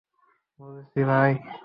বুঝেছি, 0.59 0.99
ভাই। 1.03 1.31